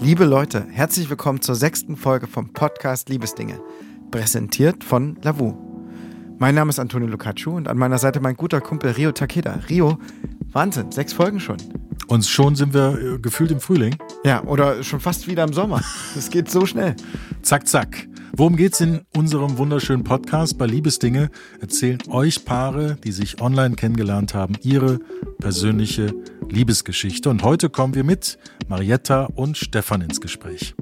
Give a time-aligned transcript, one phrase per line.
[0.00, 3.60] Liebe Leute, herzlich willkommen zur sechsten Folge vom Podcast Liebesdinge,
[4.12, 5.54] präsentiert von Lavu.
[6.38, 9.58] Mein Name ist Antonio Lucaccio und an meiner Seite mein guter Kumpel Rio Takeda.
[9.68, 9.98] Rio,
[10.52, 11.56] Wahnsinn, sechs Folgen schon.
[12.06, 13.96] Und schon sind wir äh, gefühlt im Frühling.
[14.24, 15.82] Ja, oder schon fast wieder im Sommer.
[16.16, 16.94] Es geht so schnell.
[17.42, 18.07] Zack, zack.
[18.38, 20.58] Worum geht's in unserem wunderschönen Podcast?
[20.58, 21.28] Bei Liebesdinge
[21.60, 25.00] erzählen euch Paare, die sich online kennengelernt haben, ihre
[25.40, 26.14] persönliche
[26.48, 27.30] Liebesgeschichte.
[27.30, 30.76] Und heute kommen wir mit Marietta und Stefan ins Gespräch.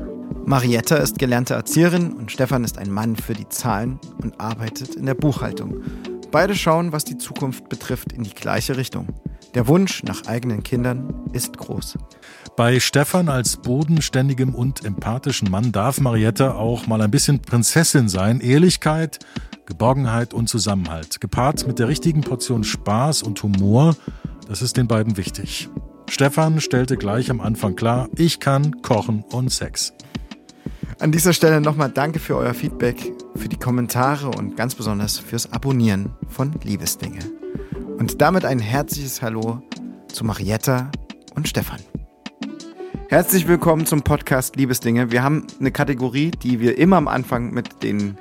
[0.45, 5.07] Marietta ist gelernte Erzieherin und Stefan ist ein Mann für die Zahlen und arbeitet in
[5.07, 5.81] der Buchhaltung.
[6.31, 9.09] Beide schauen, was die Zukunft betrifft, in die gleiche Richtung.
[9.55, 11.97] Der Wunsch nach eigenen Kindern ist groß.
[12.57, 18.41] Bei Stefan als bodenständigem und empathischen Mann darf Marietta auch mal ein bisschen Prinzessin sein.
[18.41, 19.19] Ehrlichkeit,
[19.67, 21.21] Geborgenheit und Zusammenhalt.
[21.21, 23.95] Gepaart mit der richtigen Portion Spaß und Humor,
[24.49, 25.69] das ist den beiden wichtig.
[26.09, 29.93] Stefan stellte gleich am Anfang klar, ich kann kochen und Sex.
[30.99, 35.53] An dieser Stelle nochmal danke für euer Feedback, für die Kommentare und ganz besonders fürs
[35.53, 37.21] Abonnieren von Liebesdinge.
[37.99, 39.61] Und damit ein herzliches Hallo
[40.11, 40.91] zu Marietta
[41.35, 41.81] und Stefan.
[43.09, 45.13] Herzlich willkommen zum Podcast Liebesdinge.
[45.13, 48.19] Wir haben eine Kategorie, die wir immer am Anfang mit den,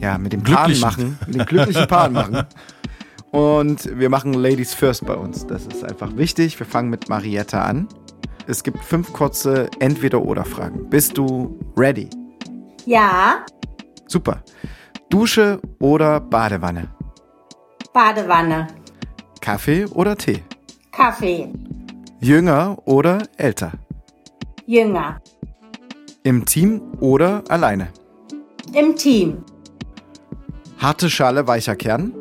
[0.00, 2.46] ja, mit den Paaren machen, mit den glücklichen Paaren machen.
[3.30, 5.46] Und wir machen Ladies First bei uns.
[5.46, 6.58] Das ist einfach wichtig.
[6.58, 7.86] Wir fangen mit Marietta an.
[8.48, 10.90] Es gibt fünf kurze Entweder-Oder-Fragen.
[10.90, 12.10] Bist du ready?
[12.86, 13.46] Ja.
[14.08, 14.42] Super.
[15.10, 16.88] Dusche oder Badewanne?
[17.92, 18.66] Badewanne.
[19.40, 20.42] Kaffee oder Tee?
[20.90, 21.52] Kaffee.
[22.20, 23.72] Jünger oder älter?
[24.68, 25.18] Jünger.
[26.24, 27.88] Im Team oder alleine?
[28.74, 29.42] Im Team.
[30.76, 32.12] Harte Schale, weicher Kern?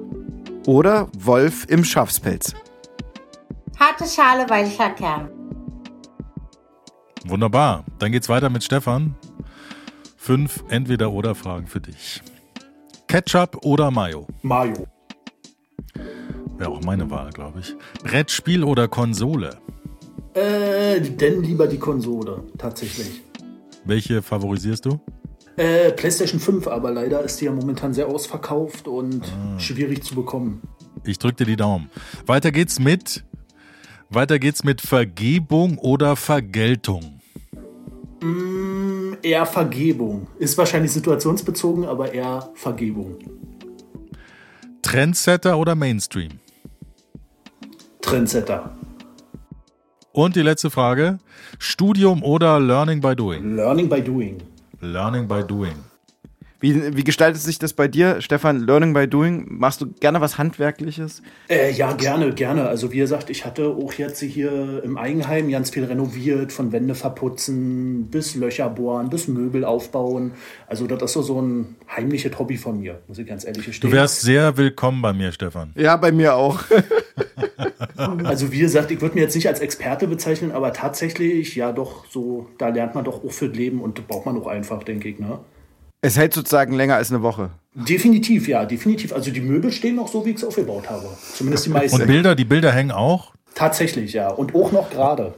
[0.66, 2.54] Oder Wolf im Schafspelz?
[3.78, 5.30] Harte Schale, weicher Kern.
[7.26, 7.84] Wunderbar.
[8.00, 9.14] Dann geht's weiter mit Stefan.
[10.16, 12.22] Fünf Entweder-Oder-Fragen für dich.
[13.10, 14.26] Ketchup oder Mayo?
[14.42, 14.88] Mayo.
[16.58, 17.76] Wäre auch meine Wahl, glaube ich.
[18.04, 19.58] Brettspiel oder Konsole?
[20.38, 23.24] Äh, denn lieber die Konsole, tatsächlich.
[23.86, 25.00] Welche favorisierst du?
[25.56, 29.60] Äh, PlayStation 5, aber leider ist die ja momentan sehr ausverkauft und ah.
[29.60, 30.62] schwierig zu bekommen.
[31.04, 31.90] Ich drück dir die Daumen.
[32.28, 33.24] Weiter geht's mit
[34.10, 37.20] weiter geht's mit Vergebung oder Vergeltung.
[38.22, 40.28] Mm, eher Vergebung.
[40.40, 43.18] Ist wahrscheinlich situationsbezogen, aber eher Vergebung.
[44.82, 46.40] Trendsetter oder Mainstream?
[48.00, 48.78] Trendsetter.
[50.18, 51.20] Und die letzte Frage:
[51.60, 53.56] Studium oder Learning by Doing?
[53.56, 54.38] Learning by Doing.
[54.82, 55.76] Learning by Doing.
[56.60, 58.62] Wie, wie gestaltet sich das bei dir, Stefan?
[58.62, 59.46] Learning by Doing?
[59.48, 61.22] Machst du gerne was Handwerkliches?
[61.48, 62.68] Äh, ja, gerne, gerne.
[62.68, 66.96] Also wie gesagt, ich hatte auch jetzt hier im Eigenheim ganz viel renoviert, von Wände
[66.96, 70.32] verputzen, bis Löcher bohren, bis Möbel aufbauen.
[70.66, 73.92] Also das ist so, so ein heimliches Hobby von mir, muss ich ganz ehrlich gestehen.
[73.92, 75.74] Du wärst sehr willkommen bei mir, Stefan.
[75.76, 76.64] Ja, bei mir auch.
[77.96, 82.06] also wie gesagt, ich würde mir jetzt nicht als Experte bezeichnen, aber tatsächlich, ja doch,
[82.10, 85.10] so, da lernt man doch auch für das Leben und braucht man auch einfach, denke
[85.10, 85.40] ich, ne?
[86.02, 87.50] Es hält sozusagen länger als eine Woche.
[87.74, 89.14] Definitiv, ja, definitiv.
[89.14, 91.08] Also die Möbel stehen noch so, wie ich es aufgebaut habe.
[91.34, 92.02] Zumindest die meisten.
[92.02, 93.34] Und Bilder, die Bilder hängen auch?
[93.56, 94.30] Tatsächlich, ja.
[94.30, 95.34] Und auch noch gerade.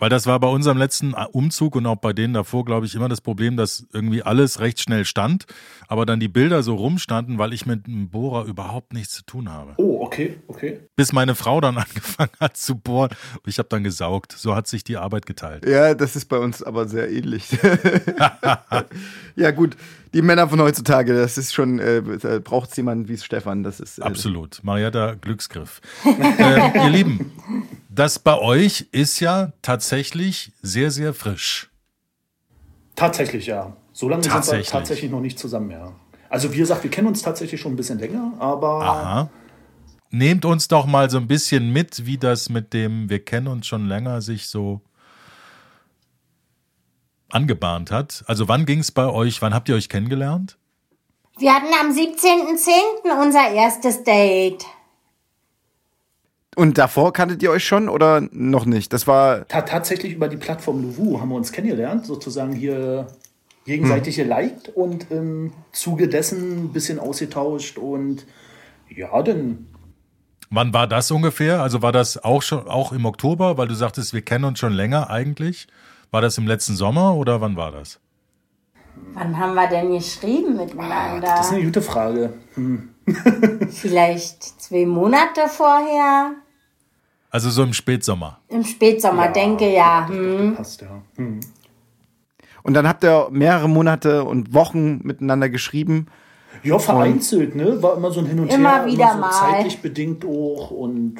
[0.00, 3.10] Weil das war bei unserem letzten Umzug und auch bei denen davor, glaube ich, immer
[3.10, 5.44] das Problem, dass irgendwie alles recht schnell stand,
[5.88, 9.50] aber dann die Bilder so rumstanden, weil ich mit einem Bohrer überhaupt nichts zu tun
[9.50, 9.74] habe.
[9.76, 10.80] Oh, okay, okay.
[10.96, 13.10] Bis meine Frau dann angefangen hat zu bohren.
[13.44, 14.32] Ich habe dann gesaugt.
[14.32, 15.66] So hat sich die Arbeit geteilt.
[15.68, 17.48] Ja, das ist bei uns aber sehr ähnlich.
[19.36, 19.76] ja, gut.
[20.14, 22.02] Die Männer von heutzutage, das ist schon, äh,
[22.42, 23.62] braucht es jemanden wie Stefan.
[23.62, 24.60] Das ist, äh, Absolut.
[24.64, 25.80] Marietta Glücksgriff.
[26.04, 27.32] äh, ihr Lieben,
[27.92, 31.70] das bei euch ist ja tatsächlich sehr, sehr frisch.
[32.94, 33.76] Tatsächlich, ja.
[33.92, 35.92] So lange sind wir tatsächlich noch nicht zusammen, ja.
[36.28, 38.82] Also wie gesagt, wir kennen uns tatsächlich schon ein bisschen länger, aber.
[38.82, 39.30] Aha.
[40.12, 43.66] Nehmt uns doch mal so ein bisschen mit, wie das mit dem Wir kennen uns
[43.66, 44.80] schon länger sich so
[47.28, 48.24] angebahnt hat.
[48.26, 50.56] Also wann ging es bei euch, wann habt ihr euch kennengelernt?
[51.38, 53.22] Wir hatten am 17.10.
[53.22, 54.64] unser erstes Date.
[56.56, 58.92] Und davor kanntet ihr euch schon oder noch nicht?
[58.92, 59.46] Das war.
[59.46, 63.06] Ta tatsächlich über die Plattform Luvu haben wir uns kennengelernt, sozusagen hier
[63.64, 64.28] gegenseitig hm.
[64.28, 68.26] geliked und im Zuge dessen ein bisschen ausgetauscht und
[68.88, 69.66] ja, dann.
[70.50, 71.62] Wann war das ungefähr?
[71.62, 74.72] Also war das auch schon auch im Oktober, weil du sagtest, wir kennen uns schon
[74.72, 75.68] länger eigentlich?
[76.10, 78.00] War das im letzten Sommer oder wann war das?
[79.14, 81.28] Wann haben wir denn geschrieben miteinander?
[81.28, 82.32] Ah, das ist eine gute Frage.
[82.54, 82.89] Hm.
[83.70, 86.32] Vielleicht zwei Monate vorher.
[87.30, 88.40] Also so im Spätsommer.
[88.48, 90.08] Im Spätsommer, ja, denke ja.
[90.08, 90.54] Hm.
[90.56, 91.02] Passt, ja.
[91.16, 91.40] Hm.
[92.62, 96.06] Und dann habt ihr mehrere Monate und Wochen miteinander geschrieben.
[96.62, 97.82] Ja, vereinzelt, ne?
[97.82, 98.86] War immer so ein Hin und Immer Her.
[98.86, 99.30] wieder so mal.
[99.30, 100.70] Zeitlich bedingt auch.
[100.70, 101.14] Und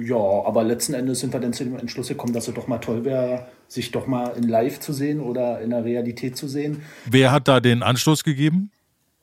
[0.00, 2.78] ja, aber letzten Endes sind wir dann zu dem Entschluss gekommen, dass es doch mal
[2.78, 6.82] toll wäre, sich doch mal in live zu sehen oder in der Realität zu sehen.
[7.06, 8.70] Wer hat da den Anstoß gegeben?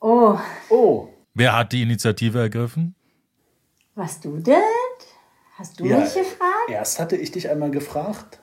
[0.00, 0.36] Oh,
[0.68, 2.94] Oh, Wer hat die Initiative ergriffen?
[3.94, 4.62] was du denn?
[5.58, 5.98] Hast du ja.
[5.98, 6.68] mich gefragt?
[6.68, 8.40] Erst hatte ich dich einmal gefragt.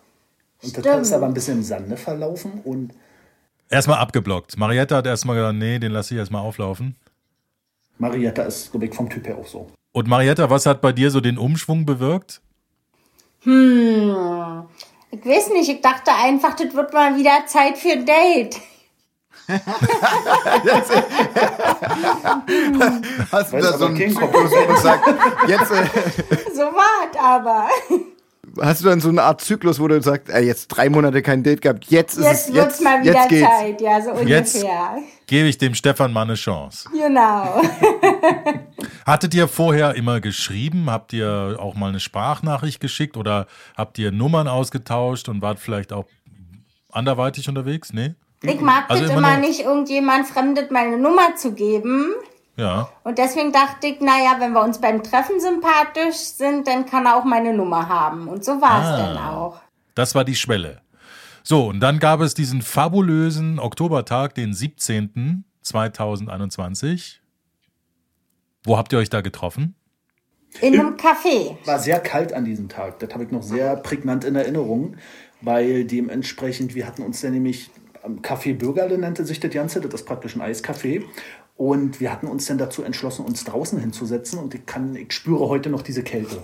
[0.61, 1.01] Und das Stimmt.
[1.01, 2.61] ist aber ein bisschen im Sande verlaufen.
[2.63, 2.93] Und
[3.69, 4.57] Erstmal abgeblockt.
[4.57, 6.95] Marietta hat erstmal gesagt, nee, den lasse ich erstmal auflaufen.
[7.97, 9.67] Marietta ist, ich, vom Typ her auch so.
[9.91, 12.41] Und Marietta, was hat bei dir so den Umschwung bewirkt?
[13.41, 14.63] Hm.
[15.11, 18.59] Ich weiß nicht, ich dachte einfach, das wird mal wieder Zeit für ein Date.
[23.31, 25.07] Hast du da so einen Zyklus, wo du sagst,
[25.47, 25.85] jetzt, äh,
[26.53, 27.67] So war es aber.
[28.61, 31.43] hast du dann so eine Art Zyklus, wo du sagst, äh, jetzt drei Monate kein
[31.43, 33.47] Date gehabt, jetzt ist Jetzt es, wird's jetzt, mal wieder jetzt geht's.
[33.47, 34.55] Zeit, ja, so Jetzt.
[34.55, 34.97] ungefähr.
[35.27, 36.89] Gebe ich dem Stefan mal eine Chance.
[36.91, 37.61] Genau.
[39.05, 40.89] Hattet ihr vorher immer geschrieben?
[40.89, 43.45] Habt ihr auch mal eine Sprachnachricht geschickt oder
[43.77, 46.05] habt ihr Nummern ausgetauscht und wart vielleicht auch
[46.91, 47.93] anderweitig unterwegs?
[47.93, 48.15] Nee?
[48.41, 52.13] Ich mag Also das immer nicht, irgendjemand Fremdet meine Nummer zu geben.
[52.55, 52.89] Ja.
[53.03, 57.15] Und deswegen dachte ich, naja, wenn wir uns beim Treffen sympathisch sind, dann kann er
[57.17, 58.27] auch meine Nummer haben.
[58.27, 58.97] Und so war es Ah.
[58.97, 59.61] dann auch.
[59.95, 60.81] Das war die Schwelle.
[61.43, 65.45] So, und dann gab es diesen fabulösen Oktobertag, den 17.
[65.61, 67.21] 2021.
[68.63, 69.75] Wo habt ihr euch da getroffen?
[70.61, 71.55] In einem Café.
[71.65, 72.99] War sehr kalt an diesem Tag.
[72.99, 74.95] Das habe ich noch sehr prägnant in Erinnerung,
[75.41, 77.69] weil dementsprechend, wir hatten uns dann nämlich
[78.21, 81.03] Café Bürgerle nannte sich das Ganze, das ist praktisch ein Eiscafé.
[81.57, 84.39] Und wir hatten uns dann dazu entschlossen, uns draußen hinzusetzen.
[84.39, 86.41] Und ich kann, ich spüre heute noch diese Kälte.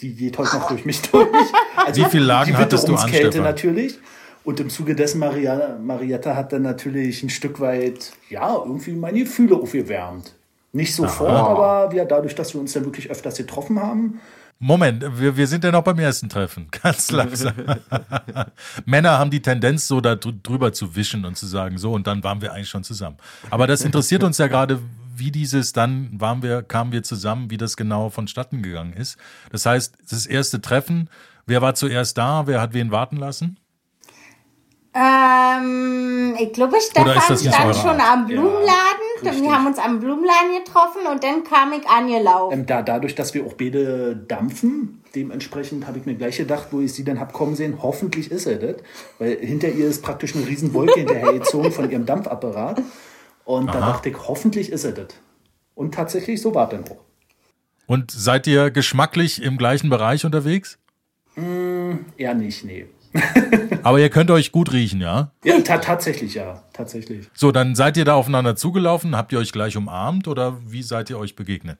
[0.00, 1.28] Die geht heute noch durch mich durch.
[1.76, 3.44] Also Wie viel Lagen die hattest du an, Stefan?
[3.44, 3.98] natürlich.
[4.42, 9.20] Und im Zuge dessen, Maria, Marietta hat dann natürlich ein Stück weit, ja, irgendwie meine
[9.20, 10.34] Gefühle aufgewärmt.
[10.72, 14.20] Nicht sofort, aber wir, dadurch, dass wir uns dann wirklich öfters getroffen haben,
[14.58, 16.68] Moment, wir, wir sind ja noch beim ersten Treffen.
[16.82, 17.52] Ganz langsam.
[18.86, 22.06] Männer haben die Tendenz, so da drü- drüber zu wischen und zu sagen, so, und
[22.06, 23.16] dann waren wir eigentlich schon zusammen.
[23.50, 24.80] Aber das interessiert uns ja gerade,
[25.14, 29.18] wie dieses dann waren wir, kamen wir zusammen, wie das genau vonstatten gegangen ist.
[29.50, 31.10] Das heißt, das erste Treffen,
[31.46, 33.58] wer war zuerst da, wer hat wen warten lassen?
[34.94, 38.00] Ähm, ich glaube, Stefan stand schon Art?
[38.12, 39.05] am Blumenladen.
[39.22, 39.42] Richtig.
[39.42, 42.60] wir haben uns am Blumenladen getroffen und dann kam ich angelaufen.
[42.60, 46.80] Ähm, da, dadurch, dass wir auch beide dampfen, dementsprechend habe ich mir gleich gedacht, wo
[46.80, 48.76] ich sie dann hab kommen sehen, hoffentlich ist er das.
[49.18, 52.82] Weil hinter ihr ist praktisch eine Riesenwolke hinterhergezogen von ihrem Dampfapparat.
[53.44, 55.08] Und da dachte ich, hoffentlich ist er das.
[55.74, 57.02] Und tatsächlich, so war es dann auch.
[57.86, 60.78] Und seid ihr geschmacklich im gleichen Bereich unterwegs?
[61.36, 62.86] Eher nicht, nee.
[63.82, 65.30] Aber ihr könnt euch gut riechen, ja?
[65.44, 66.62] Ja, ta tatsächlich, ja.
[66.72, 67.28] Tatsächlich.
[67.34, 71.10] So, dann seid ihr da aufeinander zugelaufen, habt ihr euch gleich umarmt oder wie seid
[71.10, 71.78] ihr euch begegnet?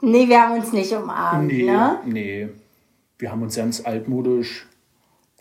[0.00, 1.98] Nee, wir haben uns nicht umarmt, Nee, ne?
[2.06, 2.48] nee.
[3.18, 4.66] Wir haben uns ganz altmodisch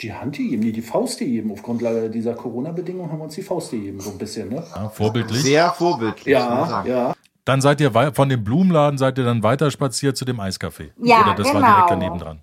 [0.02, 1.52] die Hand gegeben, nee, die Faust gegeben.
[1.52, 4.64] Auf Grundlage dieser Corona-Bedingungen haben wir uns die Faust gegeben, so ein bisschen, ne?
[4.76, 5.42] Ja, vorbildlich.
[5.42, 6.28] Sehr vorbildlich.
[6.28, 7.14] Ja, ja.
[7.46, 10.90] Dann seid ihr von dem Blumenladen seid ihr dann weiter spaziert zu dem Eiscafé.
[11.02, 11.74] Ja, Oder das war genau.
[11.74, 12.40] direkt daneben dran.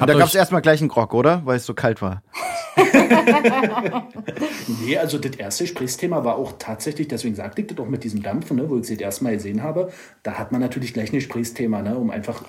[0.00, 1.42] Und da gab es erstmal gleich einen Grog, oder?
[1.44, 2.22] Weil es so kalt war.
[4.84, 8.22] Nee, also das erste Gesprächsthema war auch tatsächlich, deswegen sagte ich das auch mit diesem
[8.22, 9.90] Dampfen, ne, wo ich sie das erste Mal gesehen habe,
[10.22, 12.44] da hat man natürlich gleich ein Gesprächsthema, ne, um einfach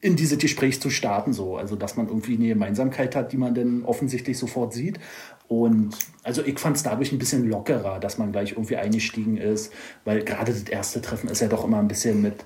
[0.00, 1.56] in dieses Gespräch zu starten, so.
[1.56, 5.00] Also, dass man irgendwie eine Gemeinsamkeit hat, die man dann offensichtlich sofort sieht.
[5.48, 9.72] Und also ich fand es dadurch ein bisschen lockerer, dass man gleich irgendwie eingestiegen ist,
[10.04, 12.44] weil gerade das erste Treffen ist ja doch immer ein bisschen mit,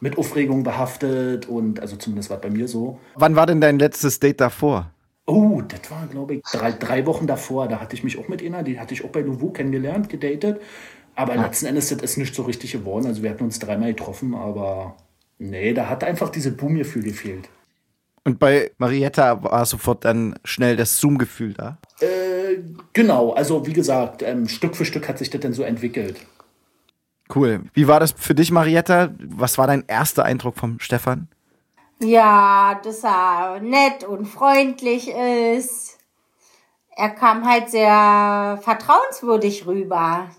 [0.00, 2.98] mit Aufregung behaftet und also zumindest war es bei mir so.
[3.14, 4.90] Wann war denn dein letztes Date davor?
[5.26, 7.68] Oh, das war, glaube ich, drei, drei Wochen davor.
[7.68, 10.60] Da hatte ich mich auch mit einer, die hatte ich auch bei Louvu kennengelernt, gedatet.
[11.14, 13.06] Aber letzten Endes das ist nicht so richtig geworden.
[13.06, 14.96] Also wir hatten uns dreimal getroffen, aber
[15.38, 17.48] nee, da hat einfach dieses Boom-Gefühl gefehlt.
[18.24, 21.78] Und bei Marietta war sofort dann schnell das Zoom-Gefühl da.
[22.92, 26.16] Genau, also wie gesagt, ähm, Stück für Stück hat sich das dann so entwickelt.
[27.34, 27.64] Cool.
[27.74, 29.10] Wie war das für dich, Marietta?
[29.18, 31.28] Was war dein erster Eindruck vom Stefan?
[32.02, 35.98] Ja, dass er nett und freundlich ist.
[36.96, 40.30] Er kam halt sehr vertrauenswürdig rüber.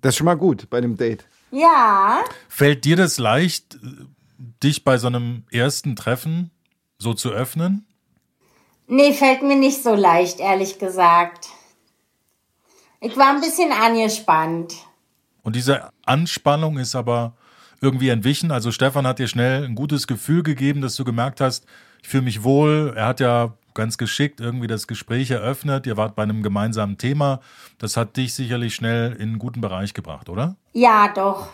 [0.00, 1.26] Das ist schon mal gut bei dem Date.
[1.50, 3.78] Ja, Fällt dir das leicht,
[4.62, 6.50] dich bei so einem ersten Treffen
[6.98, 7.86] so zu öffnen?
[8.88, 11.48] nee, fällt mir nicht so leicht, ehrlich gesagt.
[13.00, 14.74] Ich war ein bisschen angespannt.
[15.46, 17.36] Und diese Anspannung ist aber
[17.80, 18.50] irgendwie entwichen.
[18.50, 21.66] Also Stefan hat dir schnell ein gutes Gefühl gegeben, dass du gemerkt hast,
[22.02, 22.92] ich fühle mich wohl.
[22.96, 25.86] Er hat ja ganz geschickt irgendwie das Gespräch eröffnet.
[25.86, 27.38] Ihr wart bei einem gemeinsamen Thema.
[27.78, 30.56] Das hat dich sicherlich schnell in einen guten Bereich gebracht, oder?
[30.72, 31.50] Ja, doch.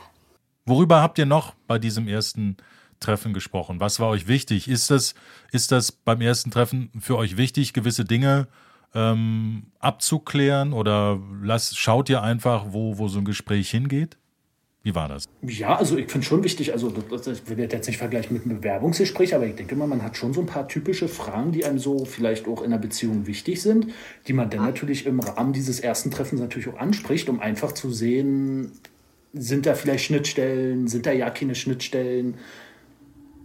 [0.64, 2.56] Worüber habt ihr noch bei diesem ersten
[2.98, 3.78] Treffen gesprochen?
[3.78, 4.68] Was war euch wichtig?
[4.68, 5.14] Ist das,
[5.50, 8.48] ist das beim ersten Treffen für euch wichtig, gewisse Dinge
[8.94, 14.16] ähm, abzuklären oder lasst, schaut ihr einfach, wo, wo so ein Gespräch hingeht?
[14.84, 15.28] Wie war das?
[15.42, 18.58] Ja, also ich finde schon wichtig, also das, das will jetzt nicht vergleichen mit einem
[18.58, 21.78] Bewerbungsgespräch, aber ich denke mal, man hat schon so ein paar typische Fragen, die einem
[21.78, 23.92] so vielleicht auch in einer Beziehung wichtig sind,
[24.26, 27.92] die man dann natürlich im Rahmen dieses ersten Treffens natürlich auch anspricht, um einfach zu
[27.92, 28.72] sehen,
[29.32, 32.34] sind da vielleicht Schnittstellen, sind da ja keine Schnittstellen.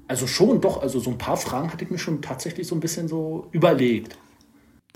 [0.07, 2.79] Also schon, doch, also so ein paar Fragen hatte ich mir schon tatsächlich so ein
[2.79, 4.17] bisschen so überlegt.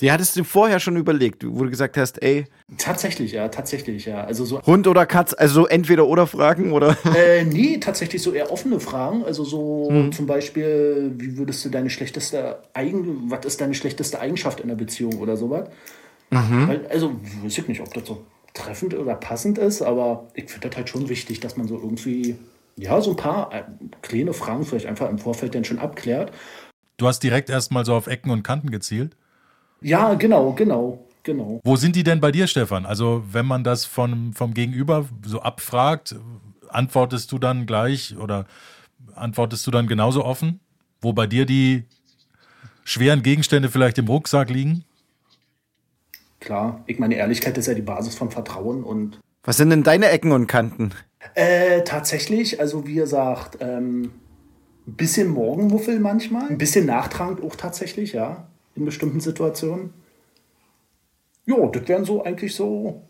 [0.01, 2.45] Die hattest du vorher schon überlegt, wo du gesagt hast, ey.
[2.77, 4.23] Tatsächlich, ja, tatsächlich, ja.
[4.23, 4.61] Also so.
[4.63, 6.97] Hund oder Katz, also so entweder oder Fragen oder?
[7.15, 9.23] Äh, nee, tatsächlich so eher offene Fragen.
[9.23, 10.11] Also so hm.
[10.11, 14.75] zum Beispiel, wie würdest du deine schlechteste Eigen, was ist deine schlechteste Eigenschaft in der
[14.75, 15.69] Beziehung oder sowas?
[16.31, 16.67] Mhm.
[16.67, 17.11] Weil, also,
[17.43, 20.89] weiß ich nicht, ob das so treffend oder passend ist, aber ich finde das halt
[20.89, 22.37] schon wichtig, dass man so irgendwie,
[22.75, 23.63] ja, so ein paar äh,
[24.01, 26.31] kleine Fragen vielleicht einfach im Vorfeld dann schon abklärt.
[26.97, 29.15] Du hast direkt erstmal so auf Ecken und Kanten gezielt?
[29.81, 31.05] Ja, genau, genau.
[31.23, 31.61] Genau.
[31.63, 32.85] Wo sind die denn bei dir, Stefan?
[32.85, 36.15] Also, wenn man das von, vom Gegenüber so abfragt,
[36.69, 38.45] antwortest du dann gleich oder
[39.13, 40.59] antwortest du dann genauso offen?
[40.99, 41.83] Wo bei dir die
[42.83, 44.83] schweren Gegenstände vielleicht im Rucksack liegen?
[46.39, 49.19] Klar, ich meine, Ehrlichkeit ist ja die Basis von Vertrauen und.
[49.43, 50.91] Was sind denn deine Ecken und Kanten?
[51.35, 54.11] Äh, tatsächlich, also wie gesagt, ähm,
[54.87, 59.93] ein bisschen Morgenmuffel manchmal, ein bisschen nachtragend auch tatsächlich, ja in bestimmten Situationen.
[61.45, 63.01] Ja, das wären so eigentlich so,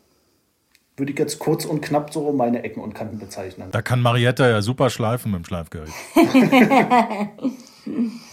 [0.98, 3.70] würde ich jetzt kurz und knapp so meine Ecken und Kanten bezeichnen.
[3.72, 5.89] Da kann Marietta ja super schleifen mit dem Schleifgerät.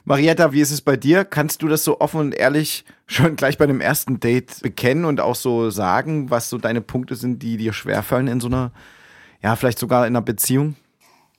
[0.05, 1.25] Marietta, wie ist es bei dir?
[1.25, 5.21] Kannst du das so offen und ehrlich schon gleich bei dem ersten Date bekennen und
[5.21, 8.73] auch so sagen, was so deine Punkte sind, die dir schwerfallen in so einer,
[9.43, 10.77] ja, vielleicht sogar in einer Beziehung?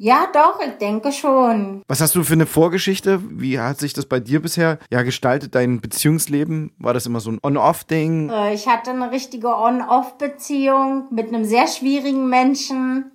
[0.02, 1.82] Ja, doch, ich denke schon.
[1.90, 3.22] Was hast du für eine Vorgeschichte?
[3.32, 6.72] Wie hat sich das bei dir bisher ja gestaltet, dein Beziehungsleben?
[6.80, 8.30] War das immer so ein On-Off-Ding?
[8.30, 13.12] Äh, ich hatte eine richtige On-Off-Beziehung mit einem sehr schwierigen Menschen.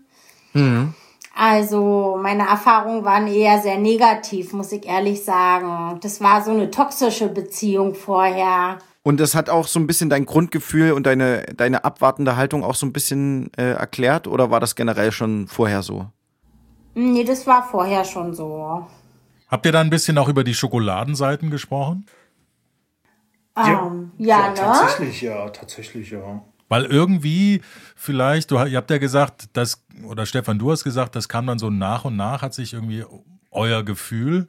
[0.53, 0.93] Mhm.
[1.35, 5.99] Also meine Erfahrungen waren eher sehr negativ, muss ich ehrlich sagen.
[6.03, 8.77] Das war so eine toxische Beziehung vorher.
[9.03, 12.75] Und das hat auch so ein bisschen dein Grundgefühl und deine, deine abwartende Haltung auch
[12.75, 16.09] so ein bisschen äh, erklärt oder war das generell schon vorher so?
[16.95, 18.87] Nee, das war vorher schon so.
[19.49, 22.07] Habt ihr da ein bisschen auch über die Schokoladenseiten gesprochen?
[23.57, 24.55] Ja, um, ähm, ja, ja ne?
[24.55, 26.43] tatsächlich, ja, tatsächlich, ja.
[26.69, 27.61] Weil irgendwie
[27.95, 31.59] vielleicht, du, ihr habt ja gesagt, dass, oder Stefan, du hast gesagt, das kam dann
[31.59, 33.05] so nach und nach, hat sich irgendwie
[33.51, 34.49] euer Gefühl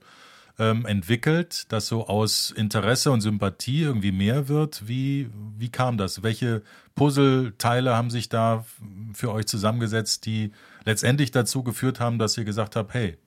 [0.58, 4.88] ähm, entwickelt, dass so aus Interesse und Sympathie irgendwie mehr wird.
[4.88, 6.24] Wie, wie kam das?
[6.24, 6.64] Welche
[6.96, 8.66] Puzzleteile haben sich da
[9.14, 10.52] für euch zusammengesetzt, die
[10.86, 13.18] letztendlich dazu geführt haben, dass ihr gesagt habt, hey,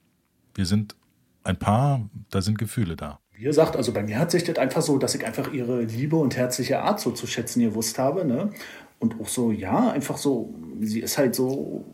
[0.55, 0.97] wir sind
[1.45, 3.21] ein Paar, da sind Gefühle da.
[3.33, 6.17] Wie gesagt, also bei mir hat sich das einfach so, dass ich einfach ihre Liebe
[6.17, 8.25] und herzliche Art so zu schätzen gewusst habe.
[8.25, 8.51] Ne?
[8.99, 11.85] Und auch so, ja, einfach so, sie ist halt so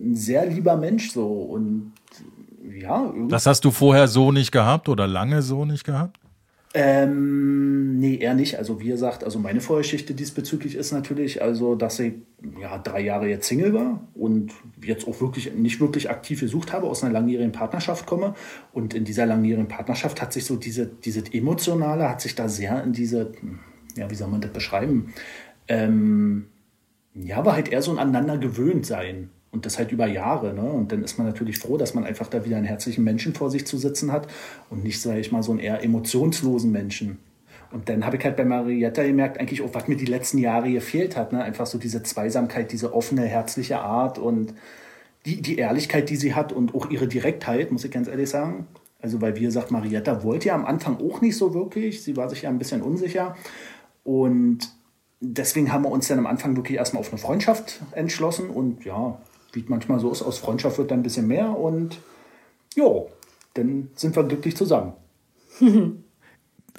[0.00, 1.92] ein sehr lieber Mensch so und
[2.68, 3.12] ja.
[3.28, 6.18] Das hast du vorher so nicht gehabt oder lange so nicht gehabt?
[6.74, 7.67] Ähm,
[8.28, 8.58] eher nicht.
[8.58, 12.14] Also wie gesagt, also meine Vorgeschichte diesbezüglich ist natürlich, also dass ich
[12.60, 14.52] ja drei Jahre jetzt Single war und
[14.84, 18.34] jetzt auch wirklich nicht wirklich aktiv gesucht habe, aus einer langjährigen Partnerschaft komme.
[18.72, 22.82] Und in dieser langjährigen Partnerschaft hat sich so diese, diese Emotionale, hat sich da sehr
[22.84, 23.32] in diese,
[23.96, 25.14] ja, wie soll man das beschreiben?
[25.66, 26.46] Ähm,
[27.14, 29.30] ja, war halt eher so ein aneinander gewöhnt sein.
[29.50, 30.52] Und das halt über Jahre.
[30.52, 30.60] Ne?
[30.60, 33.50] Und dann ist man natürlich froh, dass man einfach da wieder einen herzlichen Menschen vor
[33.50, 34.28] sich zu sitzen hat
[34.68, 37.16] und nicht, sage ich mal, so einen eher emotionslosen Menschen.
[37.70, 40.70] Und dann habe ich halt bei Marietta gemerkt, eigentlich auch, was mir die letzten Jahre
[40.70, 41.32] gefehlt hat.
[41.32, 41.42] Ne?
[41.42, 44.54] Einfach so diese Zweisamkeit, diese offene, herzliche Art und
[45.26, 48.66] die, die Ehrlichkeit, die sie hat und auch ihre Direktheit, muss ich ganz ehrlich sagen.
[49.00, 52.02] Also, weil, wie gesagt, Marietta wollte ja am Anfang auch nicht so wirklich.
[52.02, 53.36] Sie war sich ja ein bisschen unsicher.
[54.02, 54.70] Und
[55.20, 58.48] deswegen haben wir uns dann am Anfang wirklich erstmal auf eine Freundschaft entschlossen.
[58.48, 59.20] Und ja,
[59.52, 62.00] wie es manchmal so ist, aus Freundschaft wird dann ein bisschen mehr und
[62.74, 63.10] jo,
[63.54, 64.94] dann sind wir glücklich zusammen.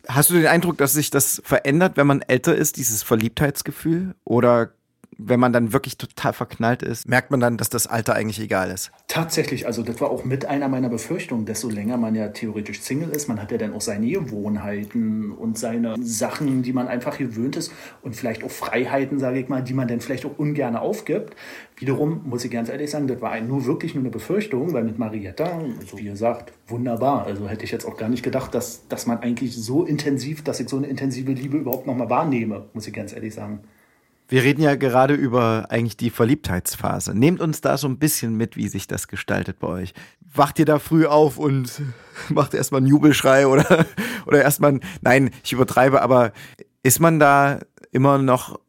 [0.10, 4.16] Hast du den Eindruck, dass sich das verändert, wenn man älter ist, dieses Verliebtheitsgefühl?
[4.24, 4.72] Oder
[5.18, 8.72] wenn man dann wirklich total verknallt ist, merkt man dann, dass das Alter eigentlich egal
[8.72, 8.92] ist.
[9.08, 13.10] Tatsächlich, also das war auch mit einer meiner Befürchtungen, desto länger man ja theoretisch Single
[13.10, 17.58] ist, man hat ja dann auch seine Gewohnheiten und seine Sachen, die man einfach gewöhnt
[17.58, 21.36] ist und vielleicht auch Freiheiten, sage ich mal, die man dann vielleicht auch ungern aufgibt.
[21.76, 25.00] Wiederum muss ich ganz ehrlich sagen, das war nur wirklich nur eine Befürchtung, weil mit
[25.00, 27.26] Marietta, so wie ihr sagt, wunderbar.
[27.26, 30.60] Also hätte ich jetzt auch gar nicht gedacht, dass, dass man eigentlich so intensiv, dass
[30.60, 33.62] ich so eine intensive Liebe überhaupt nochmal wahrnehme, muss ich ganz ehrlich sagen.
[34.30, 37.18] Wir reden ja gerade über eigentlich die Verliebtheitsphase.
[37.18, 39.94] Nehmt uns da so ein bisschen mit, wie sich das gestaltet bei euch.
[40.32, 41.82] Wacht ihr da früh auf und
[42.30, 43.88] macht erstmal einen Jubelschrei oder,
[44.28, 46.32] oder erstmal, nein, ich übertreibe, aber
[46.84, 47.60] ist man da
[47.92, 48.60] immer noch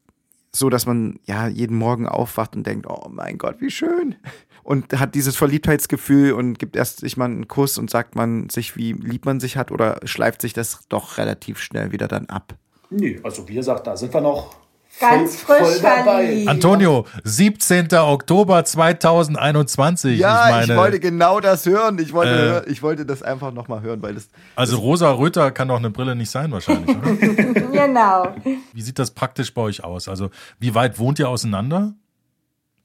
[0.51, 4.17] so, dass man ja jeden Morgen aufwacht und denkt, oh mein Gott, wie schön.
[4.63, 8.77] Und hat dieses Verliebtheitsgefühl und gibt erst sich mal einen Kuss und sagt man sich,
[8.77, 12.57] wie lieb man sich hat oder schleift sich das doch relativ schnell wieder dann ab?
[12.89, 14.57] Nee, also wie gesagt, da sind wir noch
[15.01, 16.45] Ganz voll, frisch voll dabei.
[16.47, 17.89] Antonio, 17.
[17.95, 20.19] Oktober 2021.
[20.19, 21.99] Ja, ich, meine, ich wollte genau das hören.
[21.99, 24.29] Ich wollte, äh, ich wollte das einfach nochmal hören, weil das.
[24.57, 27.15] Also das Rosa Röter kann doch eine Brille nicht sein, wahrscheinlich, oder?
[27.73, 28.35] genau.
[28.75, 30.07] Wie sieht das praktisch bei euch aus?
[30.07, 30.29] Also,
[30.59, 31.95] wie weit wohnt ihr auseinander?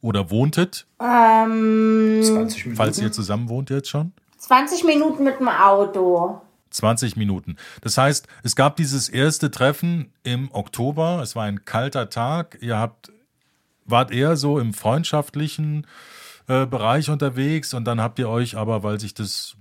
[0.01, 0.85] Oder wohntet?
[1.01, 2.77] Ähm, 20 Minuten.
[2.77, 4.13] Falls ihr zusammen wohnt jetzt schon?
[4.37, 6.41] 20 Minuten mit dem Auto.
[6.75, 7.57] 20 Minuten.
[7.81, 11.19] Das heißt, es gab dieses erste Treffen im Oktober.
[11.21, 12.57] Es war ein kalter Tag.
[12.61, 13.11] Ihr habt,
[13.85, 15.87] wart eher so im freundschaftlichen
[16.47, 19.55] äh, Bereich unterwegs und dann habt ihr euch aber, weil sich das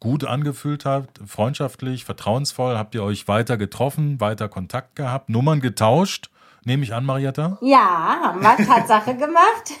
[0.00, 6.30] gut angefühlt hat, freundschaftlich, vertrauensvoll, habt ihr euch weiter getroffen, weiter Kontakt gehabt, Nummern getauscht,
[6.64, 7.58] nehme ich an, Marietta?
[7.62, 9.72] Ja, haben wir Tatsache gemacht.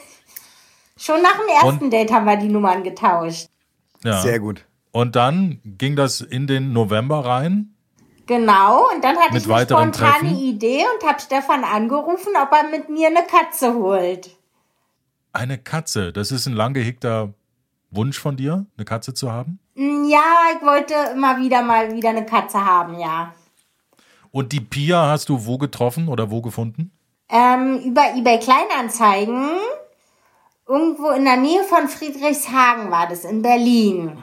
[0.96, 3.48] Schon nach dem ersten und, Date haben wir die Nummern getauscht.
[4.02, 4.20] Ja.
[4.20, 4.64] Sehr gut.
[4.94, 7.74] Und dann ging das in den November rein.
[8.26, 10.38] Genau, und dann hatte mit ich eine spontane Treffen.
[10.38, 14.30] Idee und habe Stefan angerufen, ob er mit mir eine Katze holt.
[15.32, 17.34] Eine Katze, das ist ein lang gehegter
[17.90, 19.58] Wunsch von dir, eine Katze zu haben?
[19.74, 20.22] Mm, ja,
[20.54, 23.34] ich wollte immer wieder mal wieder eine Katze haben, ja.
[24.30, 26.92] Und die Pia hast du wo getroffen oder wo gefunden?
[27.28, 29.50] Ähm, über eBay Kleinanzeigen.
[30.68, 34.22] Irgendwo in der Nähe von Friedrichshagen war das, in Berlin.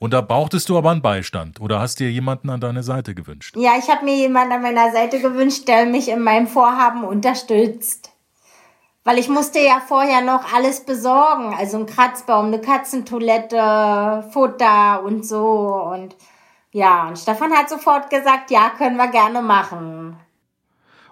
[0.00, 3.54] Und da brauchtest du aber einen Beistand oder hast dir jemanden an deine Seite gewünscht?
[3.54, 8.10] Ja, ich habe mir jemanden an meiner Seite gewünscht, der mich in meinem Vorhaben unterstützt.
[9.04, 11.54] Weil ich musste ja vorher noch alles besorgen.
[11.54, 15.84] Also ein Kratzbaum, eine Katzentoilette, Futter und so.
[15.92, 16.16] Und
[16.72, 20.16] ja, und Stefan hat sofort gesagt, ja, können wir gerne machen.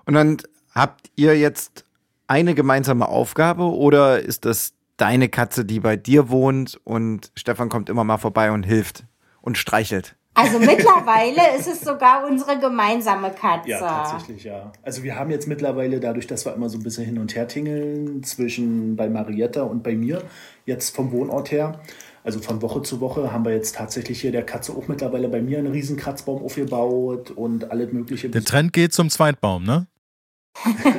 [0.06, 0.38] Und dann
[0.74, 1.84] habt ihr jetzt
[2.26, 7.88] eine gemeinsame Aufgabe oder ist das deine Katze, die bei dir wohnt und Stefan kommt
[7.88, 9.04] immer mal vorbei und hilft
[9.40, 10.16] und streichelt.
[10.34, 13.70] Also mittlerweile ist es sogar unsere gemeinsame Katze.
[13.70, 14.70] Ja, tatsächlich, ja.
[14.82, 17.48] Also wir haben jetzt mittlerweile, dadurch, dass wir immer so ein bisschen hin und her
[17.48, 20.22] tingeln, zwischen bei Marietta und bei mir,
[20.64, 21.80] jetzt vom Wohnort her,
[22.22, 25.42] also von Woche zu Woche, haben wir jetzt tatsächlich hier der Katze auch mittlerweile bei
[25.42, 28.28] mir einen riesen Kratzbaum aufgebaut und alles mögliche.
[28.28, 29.88] Der Trend geht zum Zweitbaum, ne?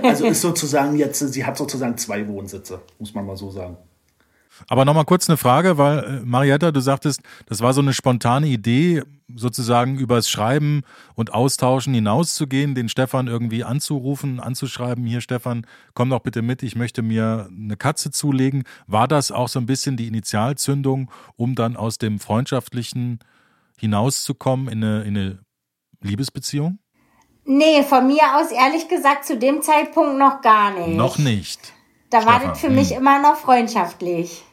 [0.04, 3.78] Also ist sozusagen jetzt, sie hat sozusagen zwei Wohnsitze, muss man mal so sagen.
[4.68, 8.48] Aber nochmal kurz eine Frage, weil äh, Marietta, du sagtest, das war so eine spontane
[8.48, 9.04] Idee,
[9.36, 10.82] sozusagen übers Schreiben
[11.16, 16.76] und Austauschen hinauszugehen, den Stefan irgendwie anzurufen, anzuschreiben, hier Stefan, komm doch bitte mit, ich
[16.76, 18.64] möchte mir eine Katze zulegen.
[18.88, 23.20] War das auch so ein bisschen die Initialzündung, um dann aus dem Freundschaftlichen
[23.78, 25.40] hinauszukommen in eine, in eine
[26.02, 26.80] Liebesbeziehung?
[27.46, 30.96] Nee, von mir aus ehrlich gesagt zu dem Zeitpunkt noch gar nicht.
[30.96, 31.74] Noch nicht.
[32.10, 32.42] Da Stefan.
[32.42, 32.98] war das für mich hm.
[32.98, 34.44] immer noch freundschaftlich.